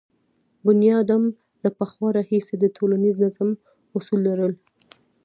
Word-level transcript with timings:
بنیادم 0.65 1.23
له 1.63 1.69
پخوا 1.77 2.07
راهیسې 2.17 2.55
د 2.59 2.65
ټولنیز 2.75 3.15
نظم 3.23 3.49
اصول 3.97 4.19
لرل. 4.29 4.53